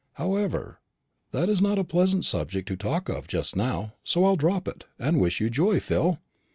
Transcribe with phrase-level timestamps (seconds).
[0.13, 0.79] However,
[1.31, 5.21] that's not a pleasant subject to talk of just now; so I'll drop it, and
[5.21, 6.17] wish you joy, Phil.